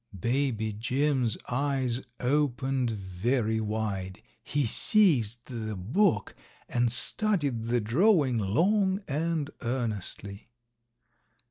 [0.19, 4.23] Baby Jim's eyes opened very wide.
[4.41, 6.33] He seized the book
[6.67, 10.49] and studied the drawing long and earnestly.